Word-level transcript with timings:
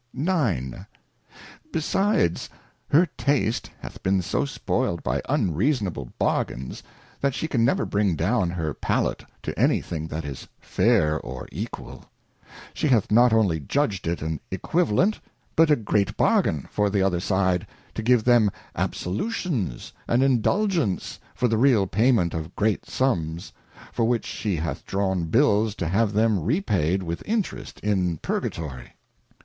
IX. 0.19 0.87
Besides, 1.71 2.49
her 2.89 3.05
Taste 3.17 3.69
hath 3.81 4.01
been 4.01 4.23
so 4.23 4.45
spoiled 4.45 5.03
by 5.03 5.21
unreasonable 5.29 6.11
Bargains, 6.17 6.81
that 7.19 7.35
she 7.35 7.47
can 7.47 7.63
never 7.63 7.85
bring 7.85 8.15
down 8.15 8.49
her 8.49 8.73
Palate 8.73 9.23
to 9.43 9.59
any 9.59 9.79
thing 9.79 10.07
that 10.07 10.25
is 10.25 10.47
fair 10.59 11.19
or 11.19 11.47
equal. 11.51 12.05
She 12.73 12.87
hath 12.87 13.11
not 13.11 13.31
only 13.31 13.59
judg'd 13.59 14.07
it 14.07 14.23
an 14.23 14.39
Equivalent, 14.49 15.19
but 15.55 15.69
a 15.69 15.75
great 15.75 16.17
Bargain 16.17 16.67
for 16.71 16.89
the 16.89 17.03
other 17.03 17.19
side, 17.19 17.67
to 17.93 18.01
give 18.01 18.23
them 18.23 18.49
Absolutions 18.75 19.93
and 20.07 20.23
Indulgence 20.23 21.19
for 21.35 21.47
the 21.47 21.59
real 21.59 21.85
Payment 21.85 22.33
of 22.33 22.55
great 22.55 22.87
Sums, 22.87 23.53
for 23.93 24.05
which 24.05 24.25
she 24.25 24.55
hath 24.55 24.83
drawn 24.83 25.25
Bills 25.25 25.75
to 25.75 25.87
have 25.87 26.13
them 26.13 26.39
repayed 26.41 27.03
with 27.03 27.21
Interest 27.27 27.79
in 27.81 28.17
Purgatory 28.17 28.95